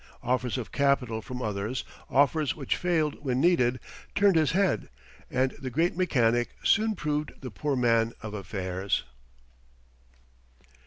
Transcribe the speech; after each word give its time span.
Offers 0.23 0.57
of 0.57 0.71
capital 0.71 1.21
from 1.21 1.43
others 1.43 1.83
offers 2.09 2.55
which 2.55 2.75
failed 2.75 3.23
when 3.23 3.39
needed 3.39 3.79
turned 4.15 4.35
his 4.35 4.53
head, 4.53 4.89
and 5.29 5.51
the 5.59 5.69
great 5.69 5.95
mechanic 5.95 6.49
soon 6.63 6.95
proved 6.95 7.33
the 7.41 7.51
poor 7.51 7.75
man 7.75 8.13
of 8.23 8.33
affairs. 8.33 9.03